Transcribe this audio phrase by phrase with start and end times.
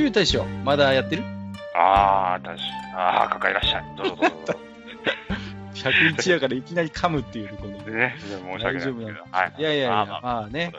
[0.00, 1.22] ゆう大将、まだやってる？
[1.76, 2.62] ああ、確か
[2.96, 3.96] ああ、かかいらっしゃい。
[3.98, 4.60] どうぞどうぞどうぞ。
[5.74, 7.72] ?101 やからいきなり噛むっていう、この。
[7.84, 9.06] ね、申し訳ないですけど。
[9.30, 9.54] はい。
[9.58, 10.72] いやいやいや、まあままああね、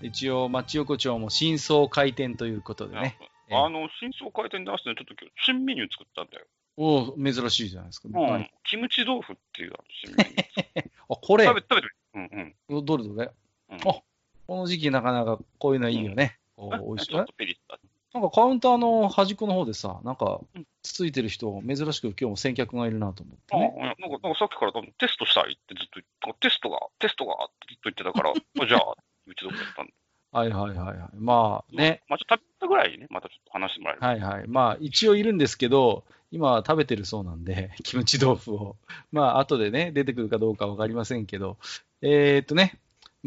[0.00, 3.18] 一応、町横丁も真相開店ということでね。
[3.20, 6.46] ええあの、新装開店出してね、ちょっと今日、新メニュー作ったんだよ。
[6.76, 8.08] おお珍しいじゃないですか。
[8.08, 8.42] う何？
[8.42, 8.50] ん。
[8.62, 9.72] キムチ豆腐っていう
[10.06, 10.90] 新メニュー。
[11.10, 12.84] あ、これ、食べ、食べてみうんうん。
[12.84, 13.30] どれどれ？
[13.70, 14.00] うんあ
[14.46, 16.38] この時期なかなかこういうのいいよね。
[16.56, 17.10] おえ美味しい。
[17.10, 17.78] ちょっとピリッと。
[18.14, 23.96] なんかカウンターの端っこの方でさ、なんかうん、つついてる人、珍しく今日も先客がいるなと思ってあね。
[24.00, 28.94] なんか、なんかさっきから多分テストしたいってずっとテストが、テストがってずっと言ってたから、あじゃあ、
[29.26, 29.92] うちどこやったんだ。
[30.30, 31.08] はいはいはいはい。
[31.14, 34.22] まあね、まあ、ちょっと食べたぐらいにね、またちょっと話してもらえる。
[34.22, 34.48] はいはい。
[34.48, 38.76] まあ一応いるんですけど、今は食べてるそうなんで、 キムチ豆腐を。
[39.12, 41.56] まあ後でね、出てくるかどうかわかりませんけど、
[42.02, 42.78] えーっとね、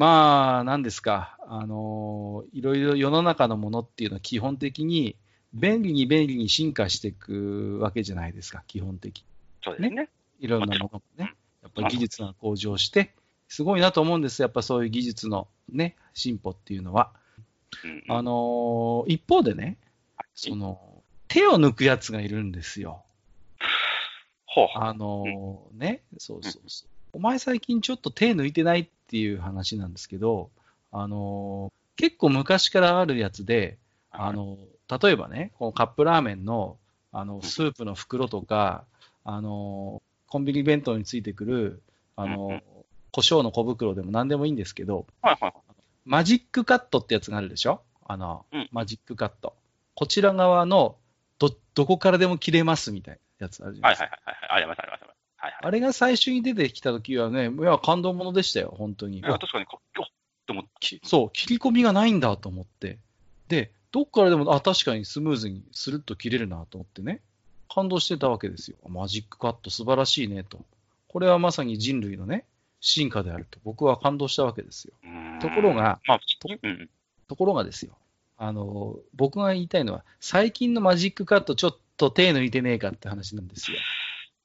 [0.02, 5.16] まあ何ですか、あのーいろいろ世の中のものっていうのは基本的に
[5.53, 9.25] 便利に便利に進化していくわけじゃないですか、基本的に。
[9.63, 10.09] そうですね。
[10.39, 13.13] いろんなものもね、やっぱり技術が向上して、
[13.47, 17.11] すごいなと思うんですやっぱそういう技術のね、進歩っていうのは。
[17.83, 19.77] うんあのー一方でね、
[20.33, 20.81] その、
[21.27, 23.03] 手を抜くやつがいるんですよ。
[24.47, 24.83] ほうほう。
[24.83, 26.89] あのーね、そうそうそう。
[27.13, 30.50] お前最近ちょっと手抜いてないっていう話なんですけど、
[30.92, 33.78] あのー結構昔からあるやつで、
[34.09, 36.78] あのー例えばね、このカップラーメンの、
[37.12, 38.86] あの、スープの袋とか、
[39.23, 41.82] あのーコンビニ弁当についてくる、
[42.16, 42.61] あの
[43.11, 45.54] 胡椒の小袋でも何でもいいんですけど、はいはいはい。
[46.05, 47.82] マジックカットってやつがあるでしょ？
[48.08, 49.54] あの、うんマジックカット。
[49.94, 50.95] こちら側の、
[51.38, 54.20] ど、どこからでも切れますみたいなやつあるじゃなはいいですか。
[54.26, 54.58] はいはいはい。
[54.58, 54.98] ありますありま。
[55.64, 59.20] あれが最初に出てきた時はね、いや、感動ものでしたよ、本当に。
[59.20, 62.99] いや、確かにこよって思っきそう、切り込みがないんだと思って。
[63.48, 67.21] で、どっからでも、あ、確かにスムーズにスルッと切れるなと思ってね、
[67.70, 68.77] 感動してたわけですよ。
[68.88, 70.60] マジックカット素晴らしいねと。
[71.08, 72.45] これはまさに人類のね、
[72.80, 73.60] 進化であると。
[73.64, 74.94] 僕は感動したわけですよ。
[75.39, 76.89] ところが、まあ、とうん。
[77.27, 77.98] ところがですよ。
[78.38, 83.77] あの、僕が言いたいのは、最近のマジックカットちょっと手抜いてねえかって話なんですよ。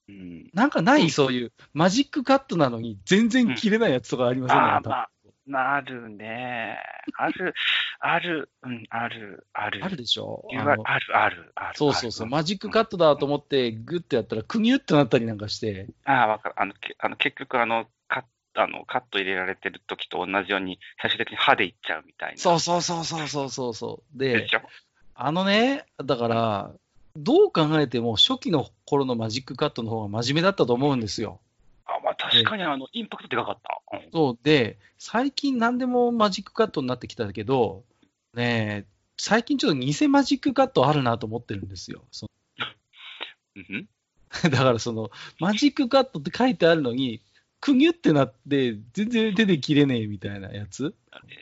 [0.09, 0.51] うん。
[0.55, 4.59] なんかない、そういう、マジックカットなのに全然切れないやつとかありません？
[4.59, 5.11] ああ、か、
[5.47, 6.79] まあ、なるね。
[7.17, 7.55] ある、
[8.01, 9.85] ある、うん、ある、ある。
[9.85, 10.47] あるでしょ？
[10.51, 11.75] 言ある、ある、ある。
[11.75, 16.55] そうそうそう、あるマジックカットだと思って、グッてやったら、くにゅってなったりなんかして、ああ、わかる。
[16.61, 18.25] あの、けあの結局、あの、カッ
[18.59, 22.39] あの、カット入れられてる時と同じように、最終的に歯でいっちゃうみたいな。
[22.39, 24.19] そうそうそうそうそうそうそう。
[24.19, 24.63] ででし、ょ？
[25.15, 26.73] あのね、だから、
[27.17, 31.41] どう考えても初期の頃のマジックカットの方が真面目だったと思うんですよ。
[31.87, 33.81] あ、まあ確かに、あの、インパクトでかかった。
[33.93, 37.85] うんそうで、最近何でもマジックカットになってきたけど、
[38.35, 42.05] ねえ、最近ちょっと偽マジックカットあるなと思ってるんですよ。
[42.11, 42.31] そ
[43.57, 43.89] うん
[44.51, 47.23] だからその、マジックカットって書いてあるのに、
[47.61, 50.95] くにゅってなって、全然手で切れねえみたいなやつ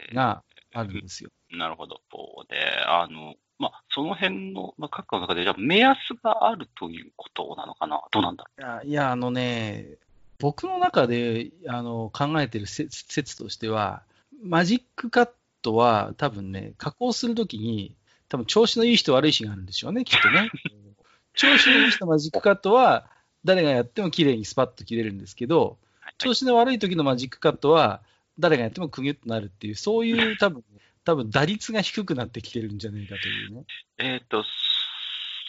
[0.08, 0.42] えーが
[0.72, 1.30] あるんですよ。
[1.50, 2.00] なるほど。
[2.48, 8.02] で、あの、まあ、その辺の、まあ、各家の中で、じゃあ、目安があるということなのかな？
[8.10, 9.96] どうなんだろいや、いやあのね、
[10.38, 14.02] 僕の中であの考えてる説説としては、
[14.42, 15.28] マジックカッ
[15.62, 17.94] トは多分ね、加工するときに、
[18.28, 20.50] 多分調子のいい人悪い日があるんでしょうね、きっとね。
[21.34, 23.08] 調子のいい人のマジックカットは、
[23.44, 26.12] 誰がやっても綺麗にスパッと切れるんですけど、う。
[26.18, 28.02] 調子の悪い時のマジックカットは、
[28.38, 30.64] 誰がやってもくぎゅっとなるっていう、そういう多分、
[31.04, 33.64] 多分打率が低くなってきてるんじゃないかというね。
[33.98, 34.44] えっ、と、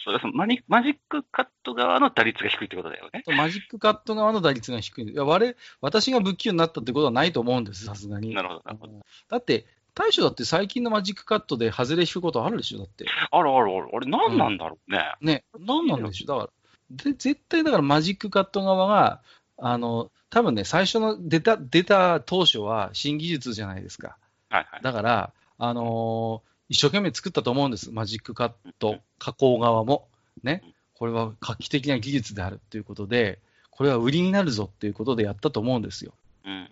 [0.04, 0.54] それはそのマジ
[0.90, 3.24] ックカット側の打率が低いってことだよね。
[3.36, 5.04] マジックカット側の打率が低い。
[5.10, 8.32] いや、我、私が不器用になったってことはないと思うんです、さすがに。
[8.32, 9.00] なるほど、なるほど。
[9.28, 13.06] だって、大将だって最近のマジックカットで外れ引くことあるでしょ、だって。
[13.32, 13.88] あるあるある。
[13.94, 15.14] あれ、何なんだろうね。
[15.22, 16.38] ね、なんなんでしょう。
[16.38, 19.22] だから、で絶対だからマジックカット側が、
[19.58, 24.18] あの、多分ね、最初の出た、出た当初は新技術じゃないですか。
[24.50, 24.82] はいはい。
[24.82, 27.92] だから、あのー一生懸命作ったと思うんです。
[27.92, 30.08] マジックカット加工側も。
[30.42, 30.62] ね。
[30.94, 33.38] これは画期的な技術であるっていうことで、
[33.70, 36.12] これは売りになるぞっていうことでやったと思うんですよ。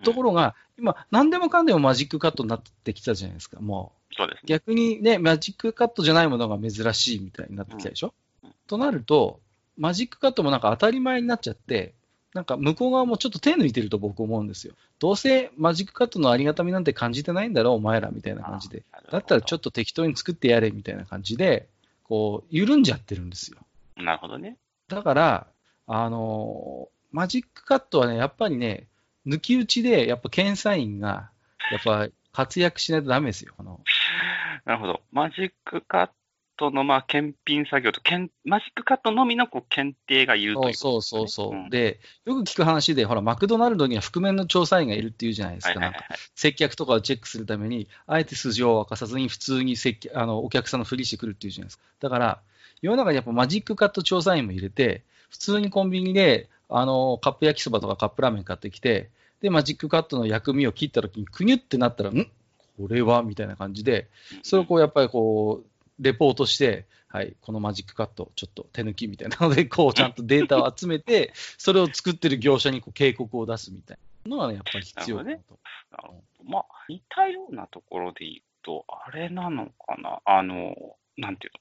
[0.02, 4.14] ところが、今、何でもかんでもマジックカットになってきたじゃないですか、もう。
[4.16, 4.42] そうですね。
[4.46, 9.40] 逆にね、マジックカットじゃないものが珍しいみたいになってきたでしょ、うんうんとなると、
[9.76, 11.92] マジックカットもなんか当たり前になっちゃって、
[12.34, 14.75] なんか向こう側もちょっと手抜いてると僕思うんですよ。
[14.98, 18.82] どうせマジックカットのありがたみなんて感じてないんだろう、お前らみたいな感じで。
[19.10, 19.64] だったらちょっと。
[19.64, 21.69] と適当に作ってやれみたいな感じで、
[22.02, 23.58] こう、緩んじゃってるんですよ。
[23.96, 24.58] なるほどね。
[24.88, 25.46] だから、
[25.86, 28.88] あのーマジックカットはね、やっぱりね、
[29.25, 31.30] 抜き打ちで、やっぱ検査員が、
[31.70, 33.54] やっぱ活躍しないとダメですよ。
[33.56, 33.80] あの
[34.66, 35.00] なるほど。
[35.12, 36.10] マジックカッ
[36.56, 45.74] トの、まあ、検品作業と、検マジックカットのみのこう検定がいるというそうそうそうそう、んで、よく聞く話で、ほら、マクドナルドには覆面の調査員がいるっていうじゃないですか。
[45.74, 46.18] なんかはいはいはいはい。
[46.34, 51.84] 接客とかをチェックするために、あえて素性を明かさずに普通に接客あのお客さんのふりしてくるっていうじゃないですか。
[52.00, 52.40] だから、
[52.82, 59.10] 世の中にやっぱマジックカット調査員も入れて、普通にコンビニであのカップ焼きそばとかカップラーメン買ってきて、
[59.40, 62.30] で、マジックカットの薬味を切った時に、くにゅってなったら、ん？
[62.78, 63.22] これは？
[63.22, 64.08] みたいな感じで、
[64.42, 65.66] それをこうやっぱりこう、
[65.99, 75.58] レポートして、はい、このマジックカット、ちょっと手抜きみたいなので、 こう、ちゃんとデータを集めて、それを作ってる業者にこう警告を出すみたいなのがね、やっぱり必要だなと。
[75.91, 80.75] なるほどまあ、似たようなところで言うと、あれなのかな、あの、
[81.17, 81.52] なんていう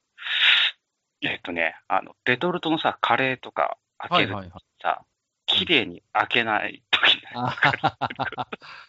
[1.24, 4.64] の、えっとね、あの、レトルトのさ、カレーとか開けるはいはいはい。
[4.82, 5.06] さ、
[5.46, 7.34] 綺麗に開けないときない。
[7.36, 7.56] あ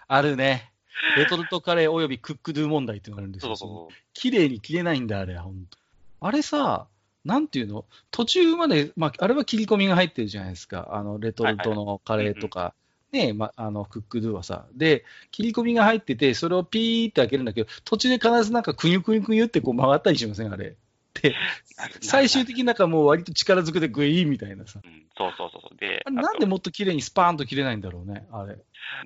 [0.09, 0.74] あるね。
[1.17, 3.57] レトルトカレーおよびクックドゥ問題っていうのがあるんですよ。
[3.57, 5.79] そうそうそ綺麗に切れないんだ、あれ、ほんと。
[6.21, 6.87] あれさ、
[7.25, 7.87] なんていうの？
[8.11, 10.89] 途中まで、まあ、あれは切り込みが入ってるじゃないですか。
[10.93, 12.75] あの、レトルトのカレーとか、
[13.13, 14.67] ね、ま、あの、クックドゥはさ。
[14.75, 20.53] で、切り込みが入ってて、それをピーって開けるんだけど、途中で必ずなんかクニュクニュクニュってこう曲がったりしません？
[20.53, 20.77] あれ。
[21.23, 21.35] で、
[22.03, 24.81] 最終的になんかもう割と力ずくでグイーンみたいなさ。
[24.85, 24.87] う。
[24.87, 25.77] うん、そうそうそうそう。
[25.79, 28.59] で、なんでもっと綺麗にスパーンと切れないんだろうね、あれ。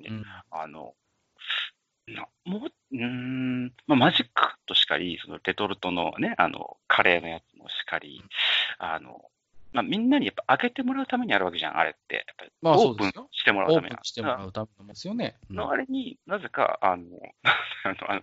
[0.09, 0.93] うんあの、
[2.15, 8.23] なもう、ん、まあ、マジックとしかり、そのレトルトのね、あの、カレーのやつもしかり、
[8.77, 9.29] あの、
[9.71, 12.25] まあ、みんなにやっぱ開けてもらうためにあるわけじゃん、あれって。
[12.61, 15.35] まあオープンしてもらうためにオープンしてもらうためですよね。
[15.49, 17.05] うんのあれになぜか、あの、
[17.83, 18.21] あの、あの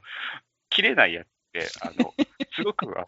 [0.71, 2.13] 切れないやつって、あの、
[2.55, 3.07] すごく、あの、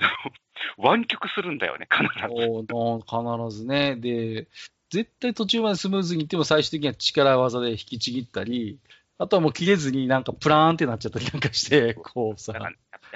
[0.76, 2.66] 湾曲するんだよね、必ず。
[3.02, 3.96] 必ずね。
[3.96, 4.46] で、
[4.90, 8.78] 絶対途中までスムーズにいっても最終的には力技で引きちぎったり、
[9.18, 12.54] あとはもう切れずになんかプラーンってなっちゃったりなんかして、こうさ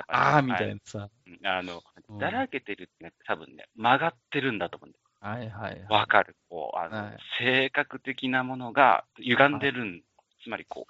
[0.09, 0.75] あーみたいな。
[0.75, 1.09] なさ。
[1.45, 5.03] あの、うんだらけてるってね、多分ね、曲がってるんだと思うんだよ。
[5.21, 5.87] はいはいはい。
[5.89, 6.37] わかる。
[6.51, 10.03] こう、あの、はい性格的なものが歪んでるん、
[10.43, 10.87] つまりこ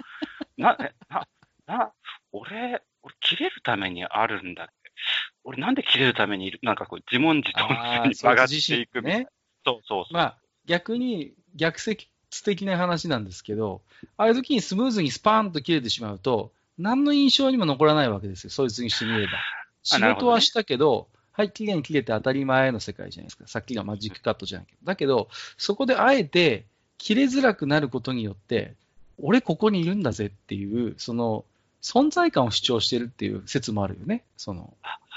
[0.57, 1.29] う、な、えな、
[1.67, 1.93] な、
[2.33, 4.73] 俺、俺、切れるためにあるんだって。
[5.45, 7.69] 俺、なんで切れるためにいるなんかこう、自問自答
[8.09, 9.19] に曲がっていくみたいな。
[9.21, 9.27] ね。
[9.65, 10.15] そうそうそう。
[10.15, 12.07] まあ、逆に逆説
[12.41, 13.83] 的な話なんですけど、
[14.17, 19.33] ああいう時にスムーズにスパーンと切れてしまうと、何の印象にも残らないわけですよ、そいつにしてみれば。
[19.83, 23.47] 仕事はしたけど、はい、綺麗に切れて当たり前の世界じゃないですか。
[23.47, 24.79] さっきがマジックカットじゃないけど。
[24.85, 26.67] だけど、そこであえて
[26.99, 28.75] 切れづらくなることによって、
[29.19, 31.45] 俺ここにいるんだぜっていう、その、
[31.83, 34.25] 存在感を主張してるっていう説もあるよね。
[34.37, 34.75] その、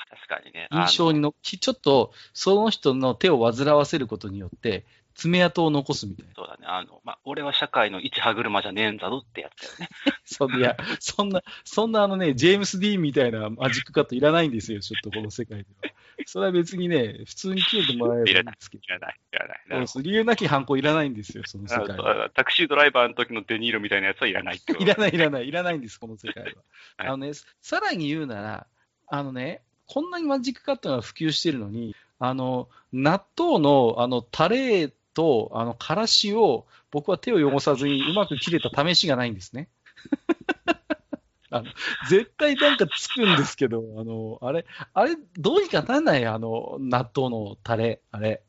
[0.10, 0.68] 確かにね。
[0.72, 4.86] 印象にの、きちょっと、その人の手を煩わせることによって、
[5.16, 6.34] 爪痕を残すみたいな。
[6.36, 6.66] そうだね。
[6.68, 9.90] あの、まあ、俺は社会の一歯車じゃねえんだぞってやつだよね。
[10.26, 15.94] そんいや、そんな、そんなあのね、ジェームス・ディーンみたいなマジックカットいらないんですよ、ちょっとこの世界では。
[16.26, 18.84] それは別にね、普通に切れてもらえればいいんですけど。
[18.84, 19.62] いらない、いらない。
[19.68, 22.26] なそうるほそう理由なき犯行いらないんですよ、その世ど界は。
[22.26, 26.50] あタクシードライバーの時のデニーロみたいなやつはいらないってこといらない、いらない、いらないんです、この世界は。
[26.98, 27.32] はいあのね、
[27.62, 28.68] さらに言うなら、
[29.08, 39.70] あのね、こんなにマジックカットが普及してるのに、あの、納豆の、あの、タレと、あの、からしを、僕は手を汚さずにうまく切れた試しがないんですね。
[41.52, 41.68] あの
[42.10, 48.42] 絶対なんかつくんですけど、あの、あれ、あれ、どうにかなんないあの、納豆のタレ、あれ。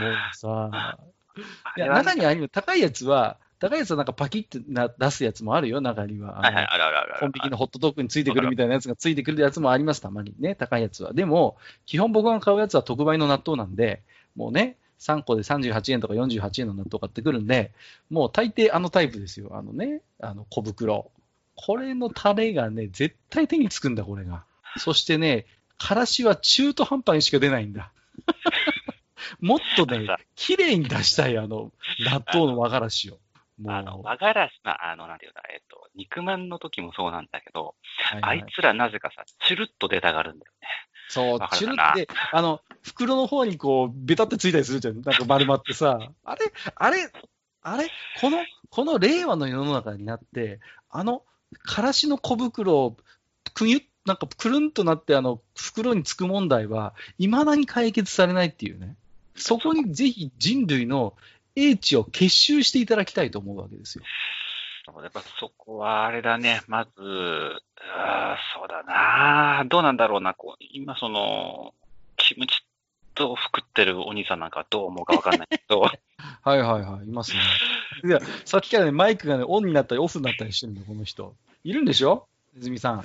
[0.00, 0.98] もうさ、
[1.76, 6.34] いや、中には高いやつは、高いやつはなんかパキってな出すやつもあるよ、中には。
[6.34, 7.20] はいはい、あるあるあるある。
[7.20, 11.12] コンビニのホットドッグについてくるみたいなやつがついてくるやつもあります、たまにね、高いやつは。
[11.12, 14.02] でも、基本僕が買うやつは特売の納豆なんで、
[14.36, 17.72] もうね、3個で38円とか48円の納豆買ってくるんで、
[18.08, 19.50] もう大抵あのタイプですよ。
[19.52, 21.10] あのね、あの小袋。
[21.54, 24.44] これのタレがね、絶対手につくんだ、これが。
[24.78, 27.92] そしてね、からしは中途半端にしか出ないんだ。
[29.40, 30.06] もっとね、
[30.36, 33.18] 綺麗に出したい、あの、納豆の和がらしを。
[33.66, 40.68] あの、和がらし、まあ、あの、なんていうか、えっと、肉まんの時もそうなんだけど、はいはいあいつらなぜかさ、チュルッと出たがるんだよね。
[41.08, 45.00] そうチュルって、あの、袋の方にこう、ベタってついたりするじゃん。
[45.02, 47.10] なんか丸まってさ、あれ、あれ、
[47.62, 47.88] あれ、
[48.20, 48.38] この、
[48.70, 50.60] この令和の世の中になって、
[50.90, 51.22] あの、
[51.62, 52.96] からしの小袋を、
[53.54, 58.96] くにゅっなんかくるんとなって、あの、袋につく問題は、未だに解決されないっていうね。
[59.36, 61.14] そこにぜひ人類の
[61.54, 64.04] 英知を結集していただきたいと思うわけですよ。
[65.00, 71.72] やっぱそこはあれだね、まず、あーそうだな、どうなんだろうな、こう今その、
[72.16, 72.64] キムチ
[73.14, 75.98] と食ってるお兄さんなんかどう思うかわかんないけど、 はい
[76.46, 77.38] はいはい、いますね。
[78.04, 81.34] いや、さっきからね、マイクがね、オンになったりオフになったりしてるんだよ、この人。
[81.64, 82.26] いるんでしょ？
[82.54, 83.04] ネズミさん。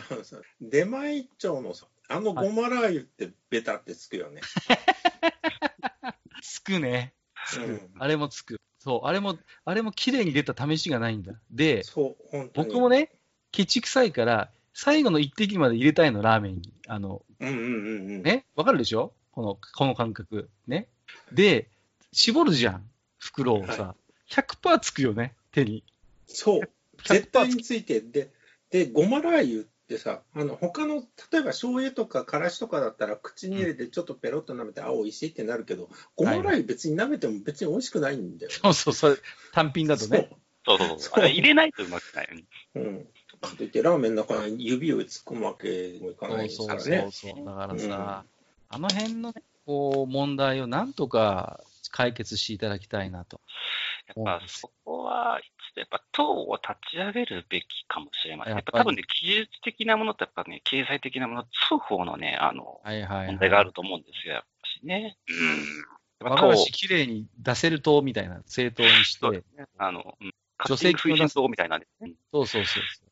[0.62, 4.42] 出前一丁のさ、あのごまラー油ってベタってつくよね。
[6.42, 7.14] つくね。
[7.48, 7.66] つく。
[7.66, 8.60] うんあれもつく。
[8.80, 11.34] そう、あれも、あれも綺麗に出た試しがないんだ。
[11.52, 12.68] で、そう、本当に。
[12.68, 13.12] 僕もね、
[13.52, 16.74] ケチくさいから、最後の一滴まで入れたいの、ラーメンに。
[16.88, 18.24] あの、うんうんうんうん。
[18.24, 19.14] ね、わかるでしょ？
[19.38, 20.50] この、この感覚。
[20.66, 20.88] ね。
[21.32, 21.70] で、
[22.12, 22.90] 絞るじゃん。
[23.20, 23.94] 袋をさ。
[24.32, 25.84] 100%つくよね、手に。
[26.26, 26.62] そう。
[27.04, 28.32] 100%絶対について、で、
[28.72, 38.52] で、ごまラー油ってさ、あの、他の、例えば醤油とかからしとかだったら、口に入れてちょっとペロッと舐めて、あ、美味しいってなるけど、ごまラー油別に舐めても別に美味しくないんだよ。
[38.52, 39.18] そうそう、それ、
[39.54, 40.32] 単品だとね。
[40.66, 42.46] そうそうそう、入れないとうまくない。
[42.74, 42.84] そう。
[42.84, 43.08] うん。
[43.40, 47.02] かといって、ラーメンの中に指を突っ込むわけにもいかないですそうそうからね。
[47.12, 47.46] そうそう。
[47.46, 48.26] だからさ、
[48.70, 53.42] あの辺のね、こう、問題をなんとか解決していただきたいなと。
[54.16, 55.40] やっぱそこは、
[55.76, 58.54] やっぱ党を立ち上げるべきかもしれません。
[58.54, 62.82] ややっぱ多分ね、技術的なものとやっぱね、経済的なもの、双方のね、あの。
[62.84, 64.48] 問題があると思うんですよ、やっぱ
[64.82, 65.18] しね。
[65.30, 66.28] うん。
[66.30, 69.44] やっぱ党きれいに出せると、みたいな、正当にしてね。
[69.78, 70.34] あの、うん、
[70.66, 71.86] 女性推進党みたいなね。
[72.02, 73.07] うんそうそうそう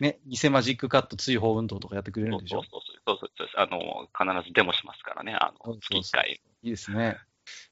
[0.00, 2.62] ね、偽マジックカット追放運動とかやってくれるんでしょ？
[2.62, 4.08] そうそうそうそうそうあの、
[4.40, 6.40] 必ずデモしますからね、あの、そうそうそう月1回。
[6.62, 7.18] いいですね。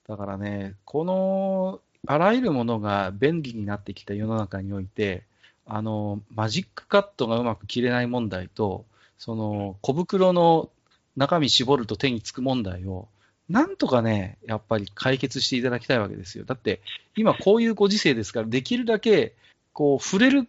[0.08, 5.24] だからね、この、あらゆるものが便利になってきた世の中において、
[5.66, 8.86] あの、マジックカットがうまく切れない問題と、
[9.18, 10.70] その、小袋の
[11.16, 13.08] 中身絞ると手につく問題を、
[13.48, 16.44] なんとかね、やっぱり解決していただきたいわけですよ。
[16.44, 16.80] だって、
[17.16, 19.34] 今こういうご時世ですから、できるだけ、
[19.72, 20.48] こう、触れる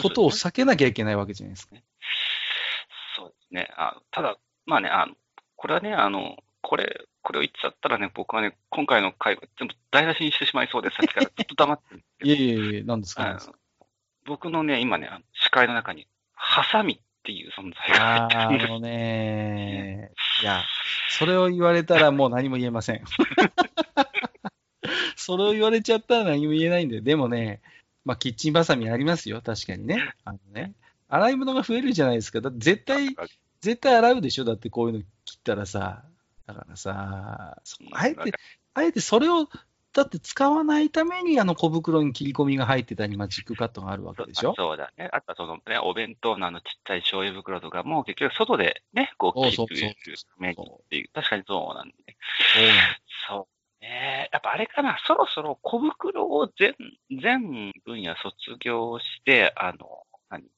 [0.00, 1.76] ことを避けなきゃいけないわけじゃないですか。
[3.16, 3.68] そうですね。
[3.76, 4.36] あただ、
[4.66, 5.14] まあね、あの、
[5.56, 10.96] これはね、あの、これ、これを言っちゃったらね、僕はね、今回の会話全部台無しにしてしまいそうです。
[10.96, 13.38] さっきからずっと黙ってるんですけどいえいえいえ、なんですか、
[14.26, 20.12] 僕のね、今ね、あの視界の中に、ハサミっていう存在があ入ってるんですーあのね、
[20.42, 20.62] いや、
[21.10, 23.04] それを言われたらもう何も言えません。
[25.16, 27.62] それを言われちゃったら何も言えないんで、でもね、
[28.04, 30.12] まあ、キッチンバサミありますよ、確かにね。
[30.24, 30.74] あのね、
[31.08, 32.40] 洗い物が増えるじゃないですか。
[32.40, 33.16] だって絶対、
[33.60, 34.44] 絶対洗うでしょ？
[34.44, 36.04] だってこういうの切ったらさ。
[36.46, 38.32] だからさ、そあえて、
[38.74, 39.48] あえてそれを、
[39.94, 44.52] だって使わないためにあの小袋に切り込みが入ってたり、マジックカットがあるわけでしょ？
[44.54, 45.08] そうだね。
[45.10, 51.94] あとはそのね、お弁当のあのちっちゃい醤油袋とかも結局外でね、こう切るためにっていう、確かにそうなんで、
[53.26, 53.53] そう
[53.84, 54.30] ね。
[54.32, 56.74] やっぱあれかな、そろそろ小袋を全、
[57.10, 60.42] 全分野卒業して、あの、何？
[60.42, 60.50] ちっ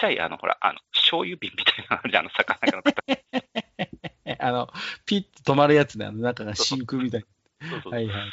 [0.00, 4.38] ちゃい、あの、ほら、あの、醤油瓶みたいなのあるじゃん、あの、魚がの形。
[4.40, 4.68] あの、
[5.04, 7.24] ピッと止まるやつね、あの中が真空みたい
[7.70, 7.98] そうそうな。
[7.98, 8.32] はいはい。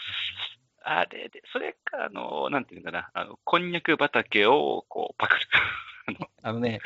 [0.83, 5.47] あれで、それか、あの、なんていうのかな、あの、こんにゃく畑を、こう、パクる。
[6.43, 6.79] あのね、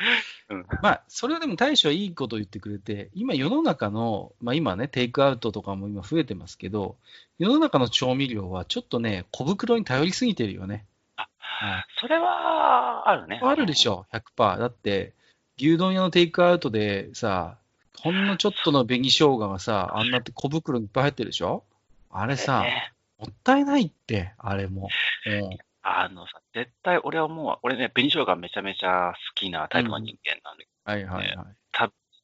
[0.48, 6.96] うんまあ、それはでも大将はいいこと言ってくれて、今世の中の、まあ今ね、テイクアウトとかも今増えてますけど、
[7.38, 10.84] 世の中の調味料はちょっとね、小袋に頼りすぎてるよね。
[11.16, 11.24] は
[11.80, 13.40] いそれは、あるね。
[13.42, 14.58] あるでしょ、100%。
[14.58, 15.14] だって、
[15.58, 17.56] 牛丼屋のテイクアウトでさ、
[17.98, 21.64] ほんのちょっとの紅生姜がさ、あんなって小袋にいっぱい入ってるでしょ？
[22.10, 24.88] あれさ、ねもったいないって、あれも。
[25.26, 31.56] うんあのさ、絶対俺はもう、俺ね、紅生姜めちゃめちゃ好きなタイプの人間なんで、はいはいはい。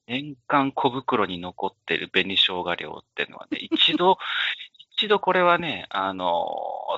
[0.06, 4.18] 年間小袋に残ってる紅生姜量っていうのはね、 一度、
[4.96, 6.26] 一度これはね、あの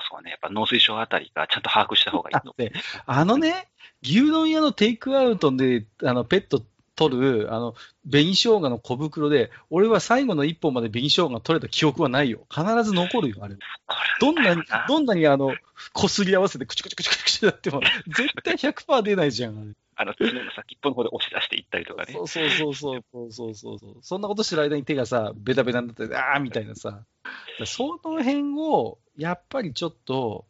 [0.09, 2.61] そうね、やっぱ農水省あたりがちゃんと把握した方がいいと思う。
[2.61, 2.73] で、
[3.05, 3.67] あのね、
[4.03, 6.61] 牛丼屋のテイクアウトで、あの、ペット
[6.95, 7.75] 取る、あの、
[8.09, 12.45] 紅生姜の小袋で、俺は最後の一本まで紅生姜が取れた記憶はないよ。
[12.49, 13.55] 必ず残るよ、あれ。
[13.55, 13.61] こ
[14.21, 15.53] どんなにな、どんなにあの、
[15.93, 19.71] こすり合わせてクチュクチュクチュクチュやっても、絶対100%出ないじゃん、あれ。
[19.97, 22.23] あの、角の先っぽの方で押し出していったりとかねそ。
[22.23, 23.95] うそうそうそうそうそうそうそう。
[24.01, 27.01] そんなことしてる間に手がさ、ベタベタになって、あーみたいなさ。
[27.65, 30.45] その辺を、やっぱりちょっと、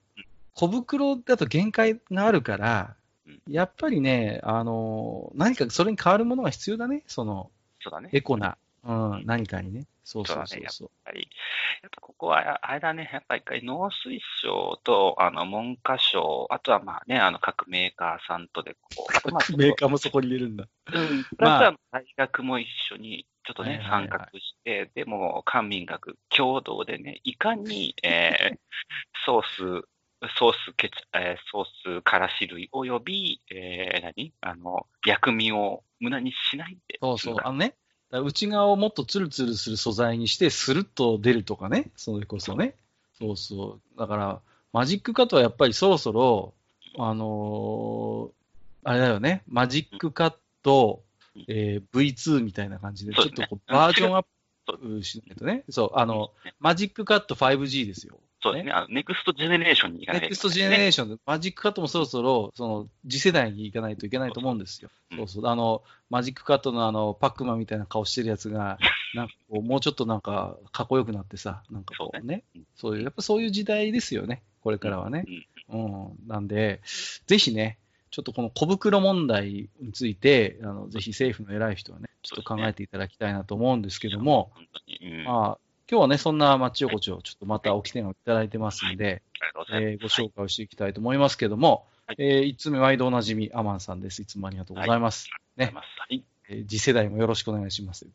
[0.55, 3.04] 小袋だと限界があるからうん、
[3.49, 7.03] やっぱりね、あの、何かそれに変わるものが必要だね。
[7.07, 8.09] その、そうだね。
[8.13, 8.57] エコな。
[8.83, 9.87] うん、何かにね。
[10.03, 10.89] そうそうそうそうそう。
[11.05, 11.29] やっぱり、
[11.81, 20.67] やっぱここは、あれだね、やっぱり一回農水省と、あの、文科省、あとはまあね、あの、各メーカーさんとで、こう、 まあ、メーカーもそこに入れるんだ。
[20.93, 28.59] うん、プまあラスは大学も一緒に、ちょっとね、参画して、でも、官民学共同でね、いかに、えー
[29.25, 29.87] ソース、
[30.37, 34.33] ソースケチ、えーソースからし類および、えー何？
[34.41, 36.97] あの、薬味を無駄にしないで。
[37.01, 37.35] そうそう。
[37.43, 37.75] あのね、
[38.11, 41.91] 内側をもっとツルツルする素材にして、スルッと出るとかね。
[41.95, 42.75] それこそね。
[43.17, 43.99] そうそう。
[43.99, 44.41] だから、
[44.73, 46.53] マジックカットはやっぱりそろそろ、
[46.97, 48.31] あのー
[48.87, 49.41] あれだよね。
[49.47, 51.01] マジックカット、
[51.47, 55.63] えー V2 みたいな感じで、ちょっとこうバージョンアップしないとね。
[55.69, 58.19] そう、あの、マジックカット 5G ですよ。
[58.45, 58.71] そうですね。
[58.71, 64.89] あの、ネクストジェネレーションに行かなネクストきゃいけないジェネレーションで、マジックカットもそろそろ、その、次世代に行かないといけないと思うんですよ。
[65.11, 65.47] うんそうそう。
[65.47, 68.77] あの、マジックカットのあの、パックマンみたいな顔してるやつが、
[69.15, 74.43] なんかこう、もうちょっとなんか、かっこよくなってさ、なんかこうねうん、そういう、やっぱそういう時代ですよね。
[74.61, 75.25] これからはね。
[75.27, 76.27] うんうん。
[76.27, 76.81] なんで、
[77.25, 77.79] ぜひね、
[78.11, 85.21] ちょっとこの小袋問題について、あの、ぜひ政府の偉い人はね、ちょっと考えていただきたいなと思うんですけども、本当に。
[85.21, 85.27] うん。
[85.27, 85.57] あまあ、
[85.87, 89.21] 今日はね、そんな町横丁、ちょっとまたおきてをいただいてますんで、
[89.53, 89.91] ございます。
[89.91, 94.23] えーご紹介をしていきたいと思いますけども、はいえ1つ目、毎度おなじみ、アマンさんです。
[94.23, 95.29] いつもありがとうございます。
[95.57, 96.23] ねはい。
[96.49, 98.07] えー次世代もよろしくお願いします。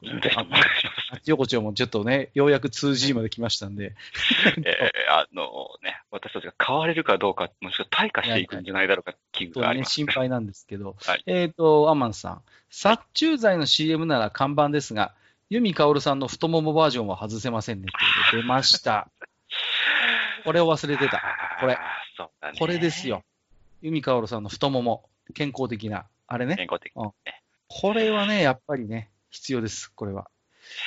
[1.12, 3.94] 町横丁もちょっとね、ようやく 2G まで来ましたんで、
[4.64, 5.50] えーあの
[5.84, 9.92] ね、私たちが変われるかどうか、もしくは退化していくんじゃないだろうか、危惧があります。
[9.92, 15.14] 心配なんですけど、はいえっ、と、アマンさん、殺虫剤の CM なら看板ですが、
[15.50, 19.10] 由美かおるさんの太ももバージョンは外せませんねって出ました。
[20.44, 21.20] これを忘れてた。
[21.60, 21.76] これ。
[22.58, 23.24] これですよ。。
[23.82, 26.56] 由美かおるさんの太もも、健康的な、あれね。
[26.56, 26.92] 健康的。
[26.94, 27.12] うん
[27.72, 30.28] これはね、やっぱりね、必要です、これは。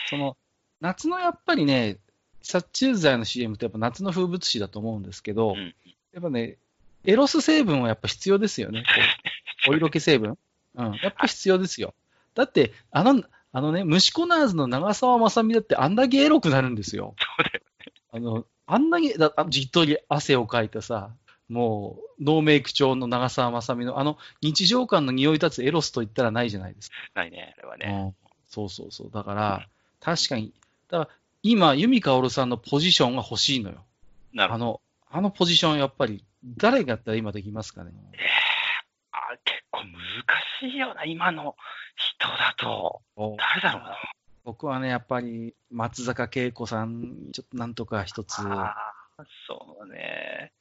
[0.09, 0.35] その、
[0.81, 1.97] 夏のやっぱりね、
[2.41, 5.73] 殺虫剤の CM ってやっぱ夏の風物詩だと思うんですけど、うん
[6.11, 6.57] やっぱね、
[7.05, 8.83] エロス成分はやっぱ必要ですよね。
[9.67, 10.37] お色気成分。
[10.75, 10.93] うん。
[11.01, 11.95] やっぱ必要ですよ。
[12.35, 13.23] だって、あの、
[13.55, 17.15] あのね、虫コナーズの長澤まさみだってあんだけエロくなるんですよ。
[17.19, 17.61] そうだよ。
[18.11, 21.11] あの、あんだけ、だあじっとり汗をかいたさ、
[21.49, 26.95] もう、ノーメイク調の長澤まさみの、あの、日常感の匂い立つエロスと言ったらないじゃないですか。
[27.13, 27.85] ないね、あれはね。
[27.87, 29.11] うん、そうそうそう。
[29.11, 29.67] だから、
[29.99, 30.51] 確かに、
[30.89, 31.09] だから、
[31.43, 33.83] 今、由美かおるさんのポジションが欲しいのよ。
[34.33, 34.65] なるほど。
[34.65, 36.23] あの、あのポジション、やっぱり、
[36.57, 37.91] 誰がやったら今できますかね。
[37.93, 38.52] あー
[39.43, 39.91] 結構難
[40.59, 41.55] しいよな、今の
[41.95, 43.01] 人だと。
[43.37, 43.97] 誰だろうな。
[44.43, 48.35] 僕はね、やっぱり、松坂慶子さん、ちょっとなんとか一つ。
[49.47, 50.51] そうね。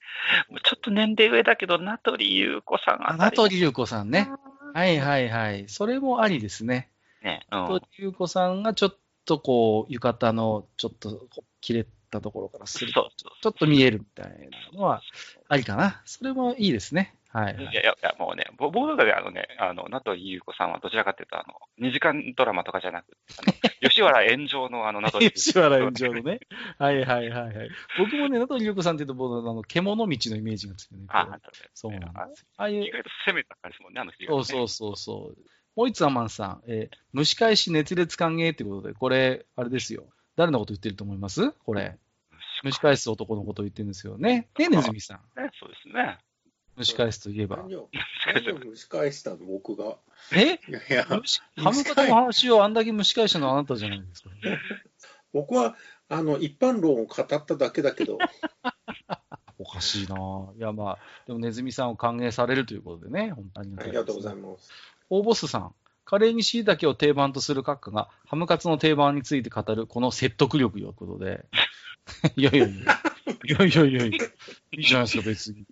[0.62, 4.30] ちょっと年齢上だけど、名取裕子さんあ名取裕子さんね。
[4.74, 5.68] はいはいはい。
[5.68, 6.90] それもありですね。
[7.22, 7.46] ね。
[7.50, 15.02] うん名取裕子さんがちょっとこう、浴衣のちょっとこう切れたところからすると、ちょっと見えるみたいなのは
[15.48, 16.02] ありかな。
[16.04, 17.14] それもいいですね。
[17.30, 21.44] はい、はいいやいやもうね、ぼ僕があのね、あの、名取裕子さんはどちらかというと、あ
[21.80, 23.52] の、2時間ドラマとかじゃなくて、あの
[23.88, 26.40] 吉原炎上のあの、名取吉原炎上のね。
[26.78, 27.70] はいはいはいはい。
[27.98, 31.06] 僕もね、名取裕子さんって言うと、僕あの、獣道のイメージがつくね。
[31.08, 31.38] あ、
[31.72, 32.46] そうなんあですよ。
[32.58, 35.38] ああいう意、外と攻めた感じですもんね、あの人、そうそうそうそう。
[35.74, 40.04] もう一つアマンさん、えー蒸し返し熱烈歓迎ってことで、これ、あれですよ。
[40.36, 41.50] 誰のこと言ってると思います？
[41.52, 41.98] これ。
[42.64, 44.48] 蒸し返す男のことを言ってるんですよね。
[44.58, 45.40] ね、ネズミさん。
[45.40, 46.18] ね、そうですね。
[46.78, 47.58] 蒸し返すといえば。
[47.58, 47.88] 何を
[48.34, 49.96] 何を蒸し返したの、僕が？
[50.34, 50.54] え？
[50.54, 54.30] いやハムカツの話をあんだけ蒸し返したのはあなたじゃないですか。
[55.32, 55.76] 僕は
[56.08, 58.18] あの一般論を語っただけだけど、
[59.58, 64.40] おかしいなぁいや、まあ、でもネズミさんを歓迎されるということでね、本当にありがとうございす。
[64.40, 64.70] ます。
[65.08, 71.46] 大ボスさん、カレーに椎茸を定番とする閣下が、ハムカツの定番について語る、この説得力よ、ということで。
[72.36, 73.00] いやいやいや。
[73.44, 74.24] いやいやいやいや。
[74.72, 75.60] いいじゃないですか、別に。
[75.60, 75.66] い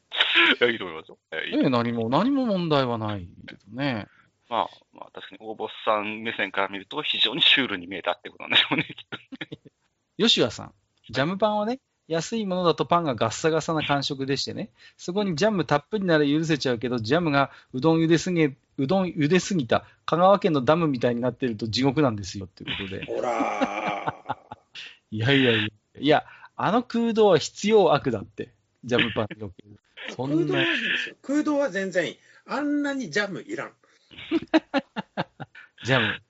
[0.60, 1.18] や、いいと思いますよ。
[1.32, 4.06] えいいね何も、何も問題はないけどね。
[4.48, 9.18] まあ、まあ、確かに大ボスさん目線から見ると、非常にシュールに見えたってことなんでしょうね、きっと。
[10.18, 10.74] 吉谷さん、
[11.08, 23.04] ジャムパンはね、安いものだとパンがガッサガサな感触でしてね、そこにジャムたっぷりなら許せちゃうけど、ジャムがうどん茹ですぎ、うどん茹ですぎた香川県のダムみたいになってると地獄なんですよっていうことで。
[23.06, 24.36] ほら
[25.12, 25.68] いやいやいや、
[26.00, 26.24] いや、
[26.56, 28.50] あの空洞は必要悪だって、
[28.82, 29.78] ジャムパンにおける。
[30.08, 31.16] ー、 そんな空洞はいいですよ。
[31.22, 32.18] 空洞は全然いい。
[32.46, 33.72] あんなにジャムいらん。
[35.84, 36.20] ジャム。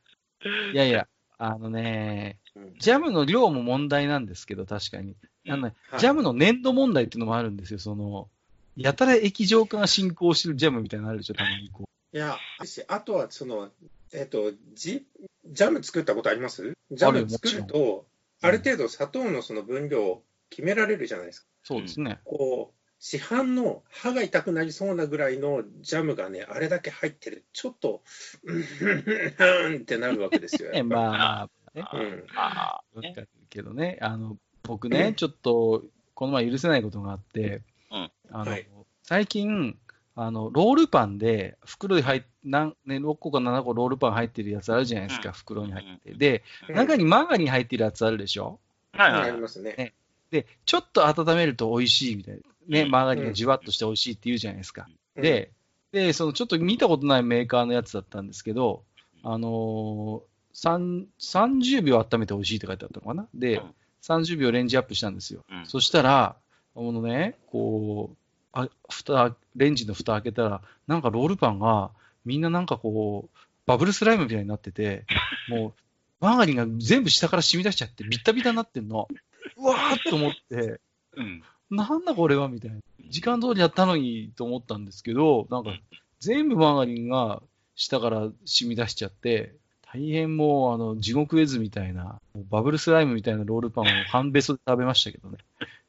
[0.74, 5.16] いやいや、あのね、うんジャムの量も問題なんですけど、確かに。
[5.48, 7.78] あのねはいジャムの粘度問題っていうのもあるんですよ。
[7.78, 8.28] その、
[8.76, 13.70] やたら液状化が進行してるジャムみたいなのあるでしょ、たまにこいや、しあとはその、
[14.12, 15.06] えっ、と、ジ
[15.46, 16.74] ジャム作ったことあります？
[16.90, 18.06] ジャム作ると、
[18.42, 21.46] ある程度砂糖のその分量を決められるじゃないですか。
[21.62, 22.18] そうですね。
[22.24, 27.44] こう、市販の歯が痛くなりそうなぐらいのジャムがね、あれだけ入ってる。
[27.52, 28.02] ちょっと、
[28.44, 30.70] うん、うんってなるわけですよ。
[30.84, 32.24] まあ、ね、うん。
[32.34, 38.10] あわかるけどね、あの、僕ね、ちょっと、この前許せないことがあって、うん。
[38.30, 38.68] あの、はい。
[39.02, 39.76] 最近、
[40.14, 45.34] あの、ロールパンで、袋に入っ、なんね、6個か7個ロールパン入ってるやつあるじゃないですか、うん。
[45.34, 46.12] 袋に入って。
[46.14, 46.74] で、うん。
[46.76, 48.58] 中にマーガリン入ってるやつあるでしょ？
[48.92, 49.74] はいはいありますね。
[49.78, 49.94] ね。
[50.30, 52.40] で、ちょっと温めると美味しいみたいな。
[52.68, 52.90] ね、うん。
[52.90, 54.88] マーガリンがじわっとして美味しいって言うじゃないですか。
[55.16, 55.52] うん、で、
[55.92, 58.84] で、そのちょっと見たことないメーカーのやつだったんですけど、
[59.22, 63.26] あのー、3 30秒温めて美味しいって書いてあったのかな？
[63.34, 65.44] で、うん30秒レンジアップしたんですよ。
[65.50, 66.36] うんそしたら、
[66.76, 68.16] あのね、こう、
[68.52, 71.90] あ蓋、レンジの蓋開けたら、なんかロールパンが、
[72.24, 75.04] みんななんかこう、バブルスライムみたいになってて、
[75.48, 75.74] もう、
[76.20, 79.08] マーガリンが全部下から染み出しちゃって、ビッタビタになってんの。
[79.56, 80.80] うわーっと思って、
[81.16, 81.42] うん。
[81.70, 82.78] なんだこれはみたいな。
[83.08, 85.78] 時間通りやったのにと思ったんですけど、なんか
[86.20, 87.42] 全部マーガリンが
[87.74, 89.54] 下から染み出しちゃって、
[89.92, 95.38] 大変もうあの地獄絵図みたいな、バブルスライムみたいなロールパンを半べそで食べましたけどね。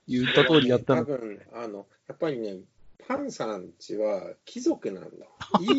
[0.07, 1.05] 言った通りやったの。
[1.05, 2.57] 多分あの、やっぱりね、
[3.07, 5.09] パンさんちは貴族なんだ。
[5.59, 5.77] いい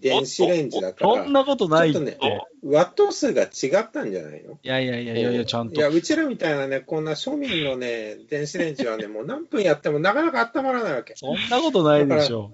[0.00, 1.92] 電子レンジだから、そんなことない。
[1.92, 2.18] ちょっとね
[2.62, 4.54] ワット数が違ったんじゃないの？
[4.54, 5.76] いやいやいやいやいや、ちゃんと。
[5.76, 11.14] いや、うちらみたいなね、こんな庶民のね、電子レンジはね、もう何分やってもなかなか温まらないわけ。
[11.16, 12.50] そんなことないでしょ。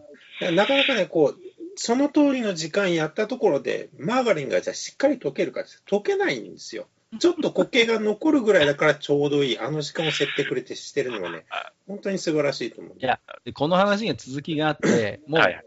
[0.52, 1.40] なかなかね、こう、
[1.76, 6.86] その通りの時間やったところで、マーガリンがじゃあしっかり溶けるかって溶けないんですよ。
[7.18, 9.58] ちょっと固形が残るぐらいだからちょうどいい。
[9.58, 11.44] あの時間を設定くれてしてるのはね、
[11.86, 12.96] 本当に素晴らしいと思う。
[12.98, 15.64] いやでこの話には続きがあって、もう、はい。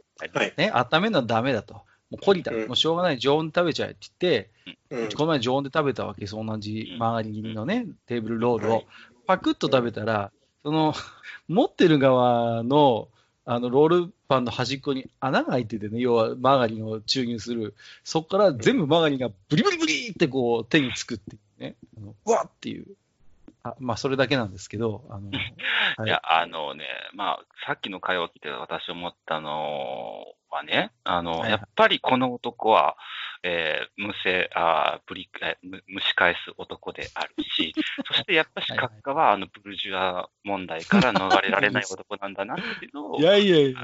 [0.58, 1.74] ね、温めるのはダメだと。
[1.74, 2.52] もう懲りた。
[2.52, 3.20] うんもうしょうがない。
[3.20, 4.50] 常温で食べちゃえって言って、
[4.90, 6.36] うんこの前常温で食べたわけです。
[6.36, 8.88] 同じうんマーガリン切りのね、テーブルロールをはい。
[9.28, 10.32] パクッと食べたら、
[10.64, 10.94] その、
[11.48, 13.10] 持ってる側の、
[13.46, 17.76] あの、ロールパンの端っこに穴が開いててね、要はマーガリンを注入する。
[18.04, 21.76] そこから全部マーガリンがブリブリブリってこう手につくっていうね。
[21.98, 22.86] あのうわっっていう。
[23.64, 25.32] あまあ、それだけなんですけど、あの、
[25.98, 32.96] はいいや、あのね、まあ、さっきの会話を聞いて私思ったのはね、あの、はいはいやっぱりこの男は、
[33.48, 37.74] えー、無性、あーぶり、えーむ蒸し返す男であるし、
[38.08, 43.80] そしてやっぱし閣下は、あの、ブルジュア問題から逃れられない男なんだなっていうのを、いやいやいや。
[43.82, 43.84] あ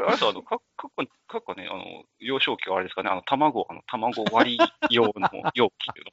[0.00, 1.84] れ、あれとあの、か、かっこ、かっこね、あの、
[2.18, 6.10] 幼少期はあれですかね、あの、卵、あの、卵割り用の容器ってた。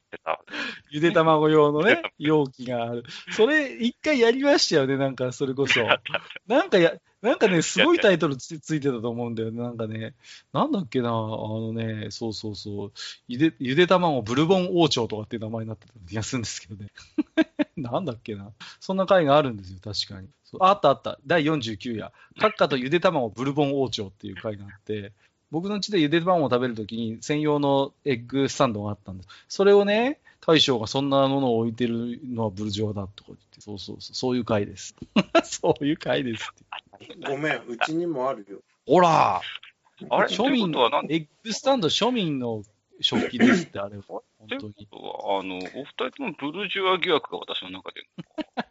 [0.89, 3.03] ゆで卵用のね、 容器がある。
[3.31, 5.81] それ、一回やりましたよね、なんか、それこそ。
[6.47, 9.61] なんかや、なんかね、すごいタイトルつついてたと思うんだよね。
[9.61, 10.15] なんかね、
[10.53, 12.91] なんだっけな、あのね、そうそうそう、
[13.27, 16.91] ゆで、ゆで卵ブルボン王朝とかっていう名前になってた気がするんですけどね。
[17.77, 18.51] なんだっけな。
[18.79, 20.29] そんな回があるんですよ、確かに。
[20.59, 21.19] あったあった。
[21.25, 22.11] 第49夜。
[22.39, 25.11] 閣下とゆで卵ブルボン王朝っていう回があって、
[25.55, 29.29] 僕の家でゆで卵を食べるときに専用のエッグスタンドがあったんです。
[29.47, 34.95] それをね、大将がそんなものを置いてるのはブルジョワだとか言って、そうそうそう、そういう回です。
[35.45, 37.15] そういう回ですって。
[37.25, 38.59] ごめん、うちにもあるよ。
[38.85, 39.41] ほらあ
[40.23, 40.27] れ？
[40.27, 42.61] 庶民はなんエッグスタンド庶民の
[42.99, 44.03] 食器ですって、あれは。
[44.09, 44.73] 本当に。
[44.91, 48.05] ことは、あの、お二人ともブルジュア疑惑が私の中で、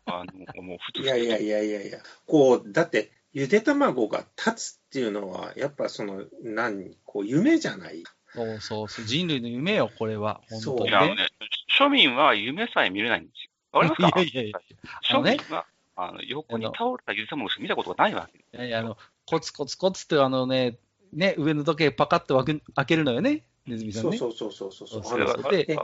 [0.04, 0.22] あ
[0.54, 8.04] の、もう普通いやいやいやいやいや、こう、だって、ゆで卵が立つっていうのは、やっぱその、何、こう、夢じゃない？
[8.32, 10.40] そうそうそう、人類の夢よ、これは。
[10.48, 11.22] 本当にいや、あのね。
[11.22, 11.28] ね、
[11.78, 13.50] 庶民は夢さえ見れないんですよ。
[13.80, 14.20] わかりますか？
[14.22, 14.58] いやいやいや
[15.12, 15.66] 庶ね民は、
[15.96, 18.38] あの、横に倒れたゆで卵しか見たことがないわけ。
[18.38, 20.78] いやいや、あの、コツコツコツって、あのね、
[21.12, 24.16] ね、上の時計パカッと開けるのよね、ネズミさんね。
[24.16, 25.04] そうそうそうそうそう。
[25.04, 25.78] そうあのそうでで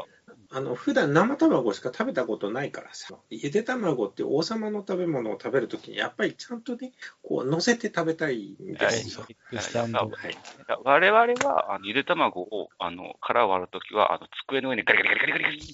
[0.53, 6.91] あの普段生卵しか食べたことないからさ、ゆで卵って王様の食べ物を食べるときに、やっぱりちゃんとね、
[7.23, 9.27] こう、乗せて食べたいんですよ。
[9.29, 9.99] エッグスタンド。
[9.99, 10.11] はい。
[10.85, 15.71] 我々は、あの、ゆで卵を、あの、殻を割るときは、あの、机の上にガリガリガリガリガリガリ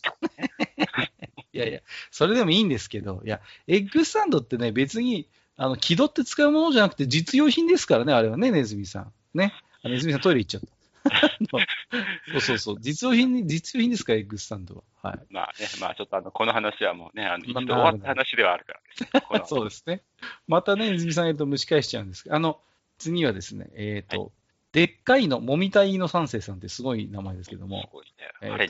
[1.55, 9.12] いやいや、それでもいいんですけど、いや、エッグスタンドってね、別に、あの、気取って使うものじゃなくて実用品ですからね、あれはね、ネズミさん。
[9.33, 9.55] ね。
[9.83, 10.76] あネズミさんトイレ行っちゃった。
[12.33, 12.77] そうそうそう。
[12.81, 15.11] 実用品に、実用品ですから、エッグスタンドは。
[15.11, 15.19] はい。
[15.31, 20.03] まあね、まあちょっとあの、この話はもうね、あの、一まあ度終わった話ではあるからです そうですね。
[20.47, 22.61] またね、ネズミさん言うと蒸し返しちゃうんですけど、あの、
[22.99, 24.33] 次はですね、えっ、と、
[24.73, 28.12] でっかいの、もみたいの三世さんってすごい名前ですけどもす、ごいね。
[28.42, 28.66] えっ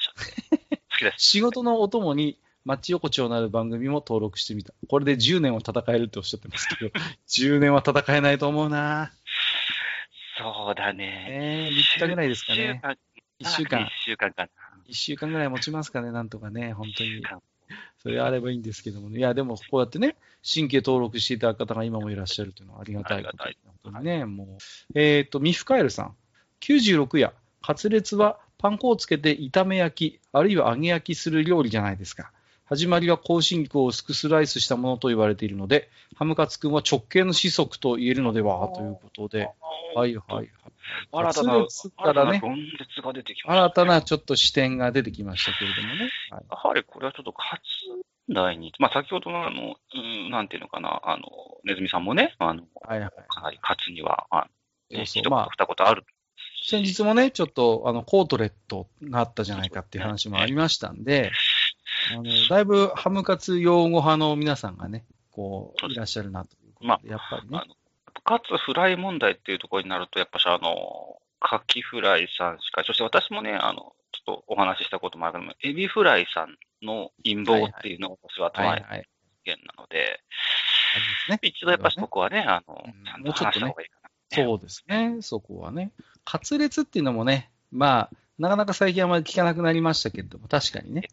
[0.00, 0.76] しゃって。
[0.90, 1.24] 好きです。
[1.24, 4.74] 仕事のお供に町横丁のある番組も登録してみた。
[4.88, 6.90] これで10年は戦えるっておっしゃってますけど、
[7.28, 9.12] 10年は戦えないと思うな
[10.40, 11.26] そうだね。
[11.28, 12.80] えー、3日ぐらいですかね。
[13.38, 13.86] 一週間1週間。
[13.86, 14.48] 一週間かな。
[14.86, 17.22] 一週間ぐらい持ちますかね、なんとかね、本当に
[18.02, 19.18] それあればいいんですけどもね。
[19.18, 24.58] いや、でもこうやってね、神経登録していただく方が今もいらっしゃるというのはありがたいことで本当にね、も
[24.94, 24.98] う。
[24.98, 26.16] えっ、と、ミフカエルさん。
[26.60, 32.32] 96夜、カツレツはパン粉をつけて炒め焼き、あるいは揚げ焼きする料理じゃないですか。
[32.70, 38.68] 始まりは香辛料を薄くスライスしたものと言われているので、ハムカツくんは直系の子息と言えるのでは？
[38.68, 39.50] ということで。
[39.96, 40.48] はいはいはい。
[41.10, 46.10] 新たな、新たな論説が出てきました、新たなちょっと視点が出てきましたけれどもね。
[46.30, 51.24] はい、やはりこれはちょっとカツ題に、まあ先ほどのあの、うん、なんていうのかな、あの、
[51.64, 53.10] ネズミさんもね、あの、はいはい。
[53.26, 54.46] かなりカツには、あ
[54.90, 56.04] 二言ある。
[56.62, 61.32] 先日もね、ちょっとあのコートレットがあったじゃないかっていう話もありましたんで、
[62.12, 67.66] あのだいぶハムカツ用語派の皆さんがね、こう、いらっしゃるなということで、やっぱりねあ。
[67.66, 67.74] の、
[68.24, 79.08] カツフライ問題っていうところになると、やっぱしあの、カキフライさんしか、そして私もね、あの、ちょっとお話ししたこともあるけども、エビフライさんの陰謀っていうのを私は捉えはいはい。
[79.44, 80.20] てるなので。
[81.42, 84.10] 一度やっぱしそこはね、あのうん、ちゃんと話した方がいいかな。
[84.44, 85.92] そうですね、そこはね。
[86.24, 91.08] カツレツっていうのもね、まあ、なかなか最近あまり聞かなくなりましたけれども、確かにね。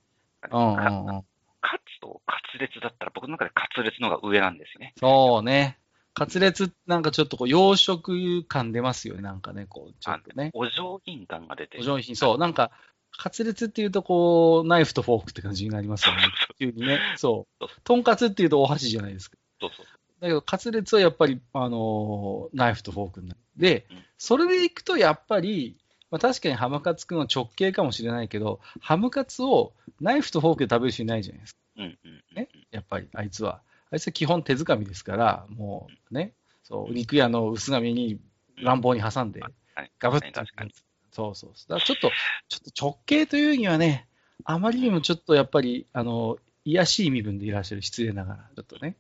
[0.51, 1.23] うん。
[1.61, 4.93] カツとカツレツだったら、僕の中でカツレツの方が上なんですよね。
[4.97, 5.77] そうね。
[6.13, 10.49] カツレツ、なんかちょっとこう、洋食感出ますよね、なんかね、こう、ちょっとね。
[10.53, 12.37] お上品感が出てお上品、そう。
[12.39, 12.71] なんか、
[13.11, 16.21] カツレツっていうと、こう、ナイフとフォークって感じになりますよね。
[16.59, 16.99] 急にね。
[17.17, 17.67] そう。
[17.83, 19.37] とんかつっていうとお箸じゃないですか。
[19.61, 19.85] そうそう。
[20.19, 23.39] だけど、カツレツはやっぱり、あのーナイフとフォークになる。
[23.55, 25.77] でうん、それでいくと、やっぱり、
[26.09, 31.59] まあ、確かにハムカツくんは直系かもしれないけど、ハムカツをナイフとフォークで食べる人いないじゃないですか。
[31.77, 32.35] うんうんうん。
[32.35, 33.61] ね、やっぱり、あいつは。
[33.91, 38.19] あいつは基本手づかみですから、もうね、そう、肉屋の薄紙に
[38.57, 39.49] 乱暴に挟んで、は
[39.83, 40.39] いガブッと。
[40.39, 40.73] 確かに。
[41.11, 41.69] そうそうそう。
[41.69, 42.11] だからちょっと、
[42.49, 44.07] ちょっと直系というにはね、
[44.43, 48.95] あまりにもちょっとやっぱり、あの、癒やしい身分でいらっしゃる、失礼ながら、ちょっとね。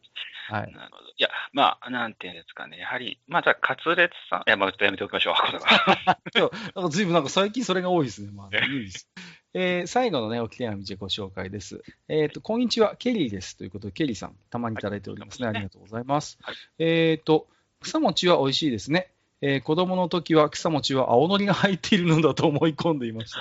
[0.49, 0.73] はい。
[0.73, 1.09] なるほど。
[1.09, 2.77] いや、まあ、なんていうんですかね。
[2.77, 5.35] やはり、まあ、じゃあ、カツレツさん、いや、まあ、ちょっとやめておきましょう。
[5.35, 5.51] こ
[6.35, 8.31] れはなんか随分なんか最近それが多いですね。
[8.31, 9.09] まあ、いいです。
[9.53, 11.83] えー最後のね、おき手紙でご紹介です。
[12.07, 13.57] えっ、と、こんにちは、ケリーです。
[13.57, 15.47] ということで、ケリーさん、たまにいただいておりますね。
[15.47, 16.37] はいありがとうございます。
[16.41, 17.47] はいえっ、と、
[17.81, 19.11] 草餅は美味しいですね。
[19.41, 23.39] えー子供の時は草餅は青のりが入っているのだと思い込んでいました。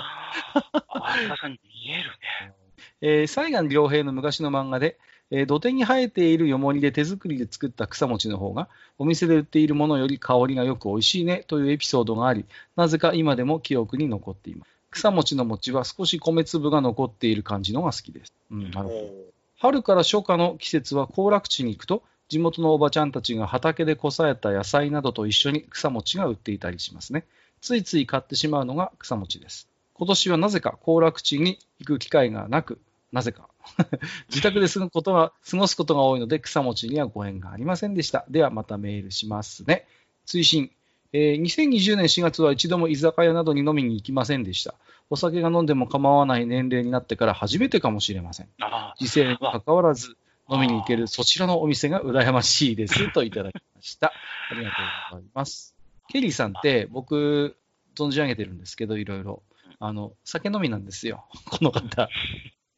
[0.53, 2.53] あ、確かに見えるね。
[3.01, 4.97] えー、西岸良平の昔の漫画で、
[5.31, 14.69] えー土手に生えているよもりで手作りで作った草餅の方が、お店で売っているものより香りがよく美味しいねというエピソードがあり、なぜか今でも記憶に残っています。
[14.91, 18.33] 草餅の餅は少し米粒が残っている感じのが好きです。
[18.51, 19.37] うん、なるほど。
[19.59, 27.25] 春から初夏の季節は行楽地に行くと、地元のおばちゃんたちが畑でこさえた野菜などと一緒に草餅が売っていたりしますね。
[27.61, 29.67] ついつい買ってしまうのが草餅です。
[29.93, 32.79] 今年はなぜか行楽地に行く機会がなく、
[33.11, 33.49] なぜか。
[34.29, 38.25] 自宅で過ごすことが過ごすことが多いので草餅にはご縁がありませんでした。
[38.29, 39.87] ではまたメールしますね。
[40.25, 40.71] 追伸。
[41.13, 44.75] えー2020年4月は一度も居酒屋などに飲みに行きませんでした。
[45.09, 48.49] お酒が飲んでも構わない年齢になってから初めてかもしれません。
[48.59, 50.17] あ時世に関わらず
[50.49, 54.11] 飲みに行けるそちらのお店が羨ましいですといただきました。
[54.51, 54.77] ありがと
[55.11, 55.75] うございます。
[56.09, 57.57] ケリーさんって僕
[57.95, 59.43] 存じ上げてるんですけど、いろいろ。
[59.79, 61.25] あの、酒飲みなんですよ。
[61.49, 62.09] この方。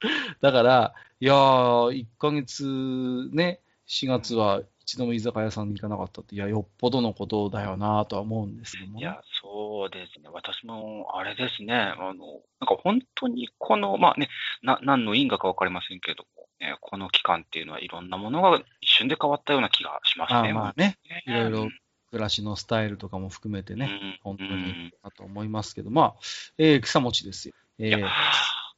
[0.42, 9.02] だから、いやー、1ヶ月ね、4月は一度も居酒屋さんに行かなかったって、いや、よっぽどのことだよなとは思うんですけどもね。
[9.02, 10.30] いや、そうですね。
[10.32, 11.76] 私も、あれですね。
[11.76, 12.14] あの、
[12.60, 14.30] なんか本当にこの、まあね、
[14.62, 20.54] な、何の因果かわかりませんけれども、ね、この期間っていうのはいろんなものが一瞬で変わったような気がしますあね。
[20.54, 21.70] まあね、ねいろいろ
[22.12, 26.14] 暮らしのスタイルとかも含めてね、ね本当にうんだと思いますけど、まあ、
[26.58, 27.54] えー草餅ですよ。
[27.78, 28.08] えー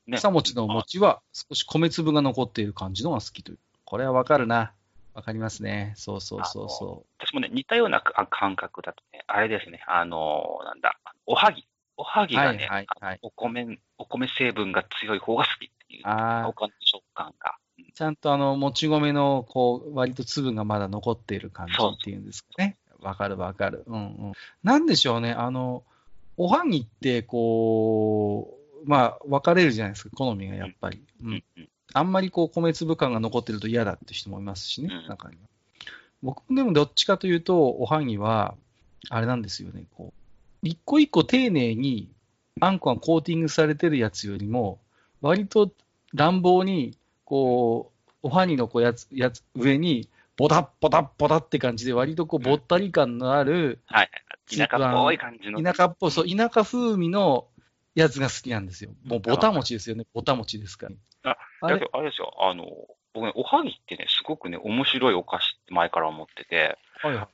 [0.08, 3.60] ね草餅の餅は少し米粒が残っている感じのが好きという。
[3.86, 4.74] これはわかるな。
[5.14, 5.94] わかりますね。
[5.98, 11.68] そうそうそうそ私もね、似たようなあ感覚だとね、あれですね、あのーなんだ、おはぎ。
[11.98, 17.56] おはぎがね、はいはいはいお米、お米成分が強い方が好きっていうう。、ああお、食感が。
[17.56, 17.62] うん
[17.94, 22.78] ちゃんとあの、もち米の、こう、割と粒がまだ残っている感じっていうんですかね。
[23.02, 23.84] わかるわかる。
[23.88, 24.34] うんうん。
[24.64, 25.84] なんでしょうね、あの、
[26.38, 31.02] おはぎって、こう、まあ、分かれるじゃないですか、好みがやっぱり。
[31.24, 31.44] ううんん。
[31.58, 35.42] うんあんまりこう、米粒感が残ってると嫌だって人もいますしね、うん中には。
[36.24, 38.56] 僕もでもどっちかというと、おはぎは、
[39.10, 40.14] あれなんですよね、こ
[40.64, 42.10] う、一個一個丁寧に、
[42.60, 44.80] あんこがコーティングされてるやつよりも、
[45.22, 45.72] 割と
[46.14, 47.92] 乱暴に、こ
[48.24, 54.10] う、おはぎのこうやつ、やつ、上に、ボタッボタッボタって感じで、割とこう、ぼったり感のある、はい。
[54.48, 55.62] 田舎っぽい感じの。
[55.62, 57.48] 田舎っぽい、そう、田舎風味の
[57.96, 58.92] やつが好きなんですよ。
[59.04, 60.06] もうぼた餅ですよね。
[60.14, 60.88] ぼた餅ですか
[61.24, 61.38] ら。
[61.62, 62.66] あだけど、あれですよ、あの、
[63.14, 67.28] 僕ね、おはぎってね、すごくね、面白いお菓子って前から思ってて、はいはい。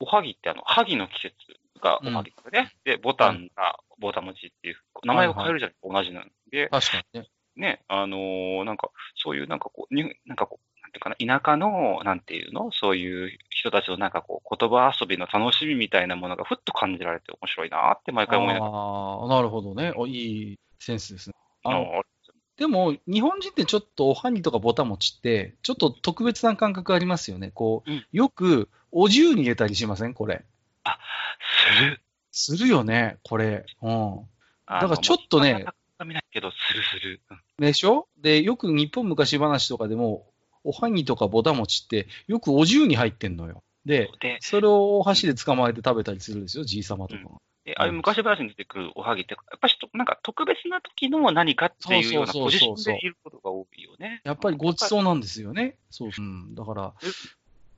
[0.00, 1.34] おはぎってあの、はぎの季節
[1.80, 2.72] がおはぎですね。
[2.84, 7.28] で、ボタンがぼた餅っていう、名前を変えるじゃないですか、同じなんで、確かにね。
[7.56, 12.70] ね、あのーなんか、そういうなんかこう、になんかこう、ていうかな、田舎の、なんていうの？
[12.72, 19.92] そういう人たちのなんかこう、言葉遊びの楽しみみたいなものがふっと感じられて面白いなって毎回思いながら、ああ、なるほどね。
[19.96, 21.34] おいいセンスですね。
[21.64, 22.02] あの、あ
[22.56, 27.50] でも、日本人ってちょっとおはぎとかぼた餅って、ちょっと特別な感覚ありますよね。
[27.52, 30.14] こう、うんよく、お重に入れたりしません？
[30.14, 30.44] これ。
[31.78, 32.00] する。
[32.32, 33.64] するよね、これ。
[33.80, 34.26] うん。
[34.66, 35.64] だだからちょっとね、
[36.04, 37.20] 見ないけど、するする。
[37.30, 40.26] うんでしょで、よく日本昔話とかでも、
[40.64, 43.62] おはぎとかぼた餅って、よくお重に入ってんのよ。
[43.86, 47.30] で、で、それをお箸で捕まえて食べたりするんですよ、じいさまとかが。
[47.64, 54.22] でああいう昔話に出てくるおはぎって、やっぱりなんか特別な時の何かっていうようなポジションでいることが多いよね。
[54.24, 55.76] やっぱりごちそうなんですよね。
[55.90, 56.10] そう。
[56.16, 56.54] うん。
[56.54, 57.06] だからえ、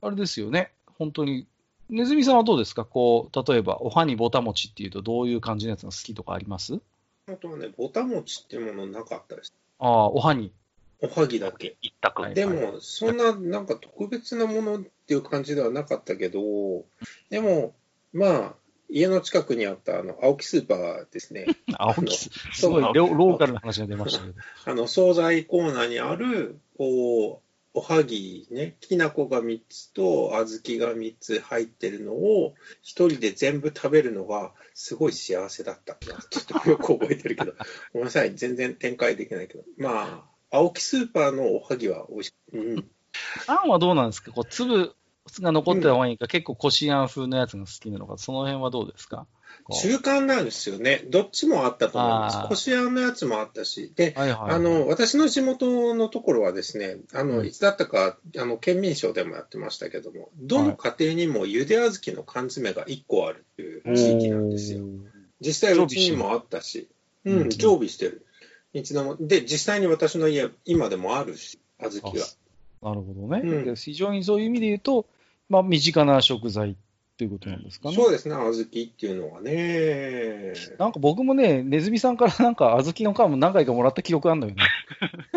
[0.01, 0.71] あれですよね。
[0.97, 1.47] 本当に。
[1.89, 2.85] ネズミさんはどうですか？
[2.85, 6.79] こう、例えば、おはにぼた餅っていうと、どういう感じのやつが好きとかあります？
[7.27, 9.53] あとはね、ぼた餅っていうものなかったです。
[9.79, 10.53] ああ、おはに。
[11.03, 11.75] おはぎだけ。
[11.81, 12.21] 一択。
[12.21, 16.39] はいでも、そんな、なんか特別なものっていう感じではなかったけど、
[17.29, 17.75] でも、
[18.13, 18.53] まあ、
[18.89, 21.45] 家の近くにあった、あの、青木スーパーですね。
[21.77, 24.35] 青木す、すごいロローカルな話が出ましたけど。
[24.63, 27.43] あの、惣菜コーナーにある、こう、
[27.75, 36.21] おはぎね、きな粉が3つと小豆が3つ入ってるのを、一人で全部食べるのが、すごい幸せだったな。
[36.29, 37.53] ちょっとよく覚えてるけど、
[37.91, 39.63] ごめんなさい、全然展開できないけど。
[39.77, 42.57] まあ、青木スーパーのおはぎは美味しい。
[42.57, 42.85] うん。
[43.47, 44.31] あんはどうなんですか？
[44.31, 44.93] こう、粒
[45.41, 49.25] が残ってた方がいいか、結構こしあん風のやつが好きなのか、その辺はどうですか？
[49.81, 51.03] 中間なんですよね。
[51.09, 52.47] どっちもあったと思います。
[52.49, 53.93] こしあんのやつもあったし。
[53.95, 54.51] で、はいはい。
[54.51, 64.83] あの、私の地元のところはですね、あの、うんいつだったか、あの、県民賞でもやってましたけども、どの家庭にもゆで小豆の缶詰が1個あるっていう地域なんですよ。
[65.39, 66.89] 実際うちにもあったし、
[67.25, 68.25] うん、常備してる。
[68.73, 72.25] 一度も、で、実際に私の家、今でもあるし、小豆が。
[72.81, 73.41] なるほどね。
[73.43, 75.05] うんで非常にそういう意味で言うと、
[75.49, 76.75] まあ、身近な食材っ
[77.15, 77.95] ていうことなんですかね。
[77.95, 80.53] そうですね、小豆っていうのはね。
[80.79, 84.63] なんか僕もね、ネズミさんから なんか小豆の皮も何回かもらった記憶あるのよね。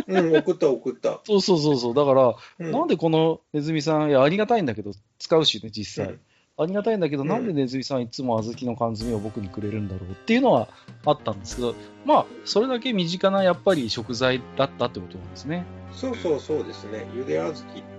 [0.08, 1.20] うん、送った送った。
[1.26, 1.94] そうそうそうそう。
[1.94, 6.18] だから、うん、なんでこのネズミさん、いや、ありがたいんだけど、使うしね、実際。
[6.58, 10.68] うんありがたいんだけど、うんなんでネズミさんいつも小豆の缶詰を僕にくれるんだろうっていうのは
[11.04, 15.64] あったんですけど、まあ、それだけ身近なやっぱり食材だったってことなんですね。
[15.92, 17.56] そうそうそうですね、ゆで小豆。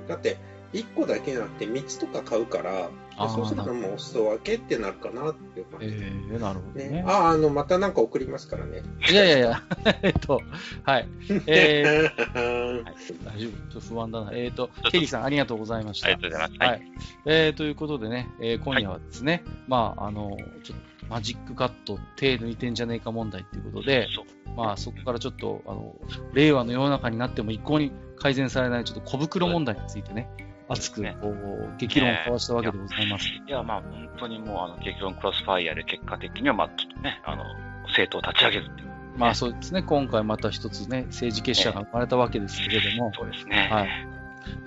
[0.08, 0.38] だって、
[0.73, 2.89] 1個だけじゃなくて3つとか買うから、
[3.30, 5.95] そうするともうお裾分けってなるかなっていう感えじ。
[6.36, 6.89] えなるほどね。
[6.89, 8.84] ね、ああ、あの、またなんか送りますからね。
[9.10, 9.63] いやいやいや、
[10.03, 10.41] えっと、
[10.84, 11.08] はい。
[11.47, 12.84] えーー
[13.25, 13.71] 大丈夫？
[13.71, 14.32] ちょっと不安だな。
[14.34, 16.08] えっ、と、ケリーさんありがとうございました。
[16.08, 16.60] ありがとうございます。
[16.62, 16.82] ははいい。
[17.25, 24.08] えーということでね、えー今夜はですね、まあ、あの、ちょっとマジックカット手抜いてんじゃねえか問題っていうことで、
[24.56, 25.95] まあ、そこからちょっと、あの、
[26.34, 30.27] 令和の世の中になっても一向に改善されないちょっと小袋問題についてね、
[30.69, 33.27] 熱くこう、激論を交わしたわけでございます。
[33.27, 37.43] いや、まあ、本当にもう、あの、結論クロスファイヤーで結果的には、まあ、ちょっとね、あの、
[37.88, 38.88] 政党を立ち上げるっていう。
[39.17, 43.67] まあそうですね、今回また一つね、政治結社が生まれたわけですけれども、そうですね。
[43.71, 43.89] はい。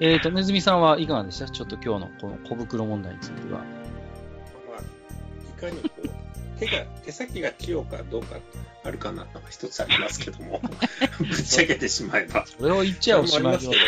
[0.00, 1.48] えーと、ねずみさんはいかがでした？
[1.48, 3.60] ちょっと今日のこの小袋問題については。
[3.60, 3.64] ま
[4.76, 6.08] あ、いかにこう、
[6.60, 8.36] 手が、手先が器用かどうか
[8.84, 10.60] あるかなのが一つありますけども、
[11.18, 12.44] ぶっちゃけてしまえば。
[12.46, 13.78] それを言っちゃおしまいよあります。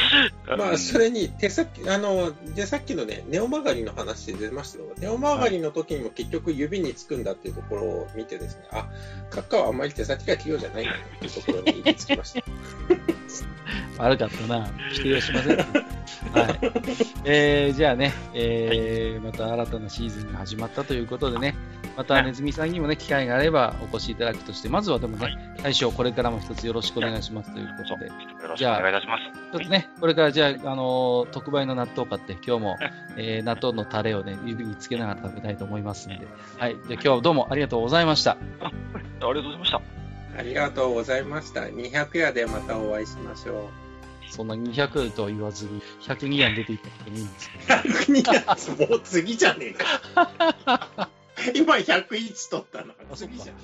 [0.44, 4.86] けどまあ、うんそれに手先、あの、で、さっきのね、ネオ曲がりの話出ましたよ。
[4.98, 8.88] ネオ曲がりの時にも結局指につくんだっていうところを見てですね、あ、
[9.30, 12.42] カッカはあんまり手先が器用じゃないんだなっていうところに行き着きました。
[14.02, 14.70] 悪かったな。
[14.92, 15.56] 否定はしません。
[16.32, 16.58] はい。
[17.24, 21.54] えー、じゃあね、えーまた新たなシーズンが始まったということでね、
[21.96, 28.12] またねずみさんにもね、機会があればお越しいただくとして、まずはでもね、はい大将これからも一つよろしくお願いしますということで、よ
[28.48, 29.52] ろしくお願いいたします。
[29.52, 32.76] ちょっとね、これからじゃあ、あのー特売の納豆を買って、今日も、
[33.16, 36.26] えー納豆のタレをね、指につけながら食べたいと思いますので、
[36.58, 36.72] はい。
[36.74, 38.32] じゃあ今日はどうもありがとうございました。
[38.32, 38.74] あり
[39.20, 39.80] がとうございました。
[40.36, 41.60] ありがとうございました。
[41.60, 43.70] 200夜でまたお会いしましょ
[44.30, 48.12] そんな200とは言わずに、102円出ていったってもいいんですう。
[48.12, 51.10] 102夜、もう次じゃねえか。
[51.54, 52.94] 今101取ったの。
[53.12, 53.58] あそっか次じゃね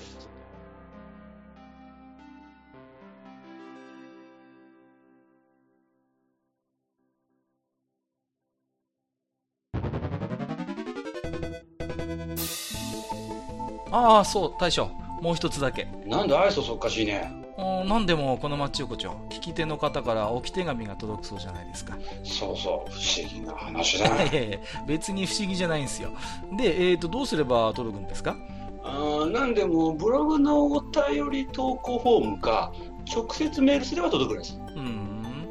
[13.91, 14.87] ああ、そう、大将。
[15.21, 15.87] もう一つだけ。
[16.05, 17.38] なんで愛想そっかしいね。
[17.61, 21.97] おなんでもこのマッチ横丁、聞き手の方から置き手紙が届くそうじゃないですか。
[22.23, 24.61] そうそう、不思議な話だね。
[24.87, 26.11] 別に不思議じゃないんですよ。
[26.57, 28.35] で、えっ、と、どうすれば届くんですか？
[28.83, 32.71] あーなんでも、ブログのお便り投稿フォームか、
[33.13, 34.57] 直接メールすれば届くんです。
[34.57, 35.49] うーん、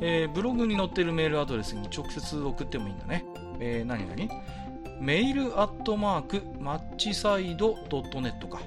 [0.00, 3.24] えーブログに載ってるメールアドレスに直接送ってもいいんだね。
[3.60, 4.14] えー、何々
[5.00, 8.60] メールアットマークマッチサイドドットネットか。